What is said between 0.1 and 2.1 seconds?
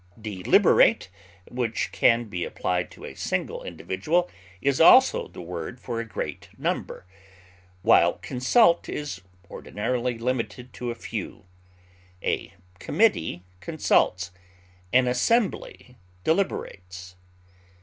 Deliberate, which